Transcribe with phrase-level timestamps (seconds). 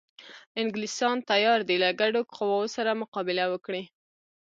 [0.61, 3.83] انګلیسیان تیار دي له ګډو قواوو سره مقابله وکړي.